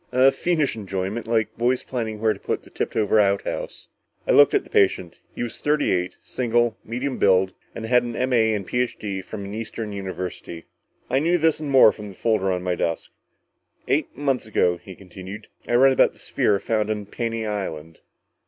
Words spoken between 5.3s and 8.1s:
He was thirty eight, single, medium build, had